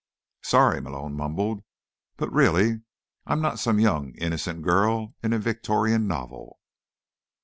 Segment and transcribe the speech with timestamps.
[0.41, 1.61] "Sorry," Malone mumbled.
[2.17, 2.81] "But, really,
[3.27, 6.59] I'm not some young, innocent girl in a Victorian novel."